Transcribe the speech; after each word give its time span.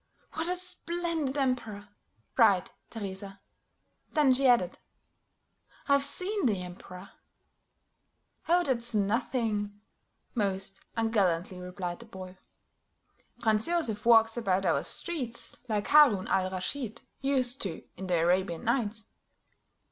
"What 0.33 0.49
a 0.49 0.55
splendid 0.55 1.37
emperor!" 1.37 1.89
cried 2.35 2.71
Teresa. 2.89 3.39
Then 4.13 4.33
she 4.33 4.47
added, 4.47 4.79
"I've 5.87 6.01
seen 6.03 6.47
the 6.47 6.63
Emperor." 6.63 7.11
"Oh, 8.47 8.63
that's 8.63 8.95
nothing," 8.95 9.79
most 10.33 10.79
ungallantly 10.97 11.59
replied 11.59 11.99
the 11.99 12.07
boy. 12.07 12.39
"Franz 13.41 13.67
Joseph 13.67 14.03
walks 14.03 14.35
about 14.35 14.65
our 14.65 14.81
streets 14.81 15.55
like 15.69 15.89
Haroun 15.89 16.27
al 16.29 16.49
Raschid 16.49 17.03
used 17.21 17.61
to 17.61 17.83
in 17.95 18.07
the 18.07 18.17
Arabian 18.21 18.63
Nights. 18.63 19.05